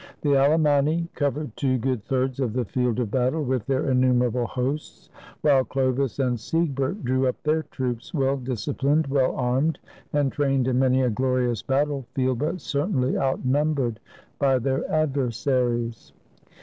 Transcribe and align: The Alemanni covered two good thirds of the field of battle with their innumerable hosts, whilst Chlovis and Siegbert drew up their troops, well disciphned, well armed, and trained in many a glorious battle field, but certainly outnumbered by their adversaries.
The 0.21 0.35
Alemanni 0.35 1.09
covered 1.13 1.55
two 1.55 1.77
good 1.77 2.03
thirds 2.03 2.39
of 2.39 2.53
the 2.53 2.65
field 2.65 2.99
of 2.99 3.11
battle 3.11 3.43
with 3.43 3.67
their 3.67 3.87
innumerable 3.91 4.47
hosts, 4.47 5.11
whilst 5.43 5.69
Chlovis 5.69 6.17
and 6.17 6.39
Siegbert 6.39 7.03
drew 7.03 7.27
up 7.27 7.35
their 7.43 7.61
troops, 7.61 8.11
well 8.11 8.37
disciphned, 8.37 9.05
well 9.05 9.35
armed, 9.35 9.77
and 10.11 10.31
trained 10.31 10.67
in 10.67 10.79
many 10.79 11.03
a 11.03 11.11
glorious 11.11 11.61
battle 11.61 12.07
field, 12.15 12.39
but 12.39 12.61
certainly 12.61 13.15
outnumbered 13.15 13.99
by 14.39 14.57
their 14.57 14.91
adversaries. 14.91 16.13